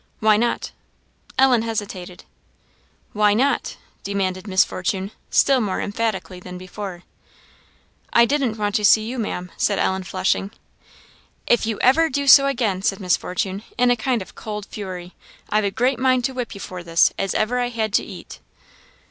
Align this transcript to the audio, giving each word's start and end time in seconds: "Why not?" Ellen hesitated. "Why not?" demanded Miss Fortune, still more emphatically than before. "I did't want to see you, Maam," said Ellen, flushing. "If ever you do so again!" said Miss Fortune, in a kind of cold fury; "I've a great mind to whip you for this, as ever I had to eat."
"Why 0.19 0.35
not?" 0.35 0.71
Ellen 1.37 1.61
hesitated. 1.61 2.23
"Why 3.13 3.35
not?" 3.35 3.77
demanded 4.03 4.47
Miss 4.47 4.65
Fortune, 4.65 5.11
still 5.29 5.61
more 5.61 5.79
emphatically 5.79 6.39
than 6.39 6.57
before. 6.57 7.03
"I 8.11 8.25
did't 8.25 8.57
want 8.57 8.73
to 8.77 8.83
see 8.83 9.03
you, 9.05 9.19
Maam," 9.19 9.51
said 9.57 9.77
Ellen, 9.77 10.01
flushing. 10.01 10.49
"If 11.45 11.67
ever 11.67 12.05
you 12.05 12.09
do 12.09 12.25
so 12.27 12.47
again!" 12.47 12.81
said 12.81 12.99
Miss 12.99 13.15
Fortune, 13.15 13.61
in 13.77 13.91
a 13.91 13.95
kind 13.95 14.23
of 14.23 14.33
cold 14.33 14.65
fury; 14.65 15.13
"I've 15.51 15.65
a 15.65 15.69
great 15.69 15.99
mind 15.99 16.23
to 16.25 16.33
whip 16.33 16.55
you 16.55 16.61
for 16.61 16.81
this, 16.81 17.13
as 17.19 17.35
ever 17.35 17.59
I 17.59 17.69
had 17.69 17.93
to 17.93 18.03
eat." 18.03 18.39